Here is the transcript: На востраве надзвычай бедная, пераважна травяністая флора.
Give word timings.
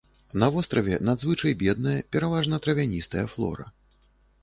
На 0.43 0.47
востраве 0.55 0.95
надзвычай 1.09 1.53
бедная, 1.61 1.95
пераважна 2.17 2.63
травяністая 2.67 3.27
флора. 3.37 3.73